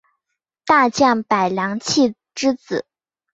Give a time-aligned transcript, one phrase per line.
[0.65, 2.87] 大将柏良器之子。